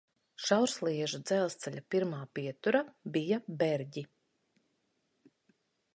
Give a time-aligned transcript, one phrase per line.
[0.43, 2.83] Šaursliežu dzelzceļa pirmā pietura
[3.19, 4.07] bija Berģi.